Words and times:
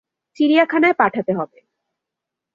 চিড়িয়াখানায় 0.37 0.93
পাঠাতে 0.93 1.31
হবে। 1.33 1.59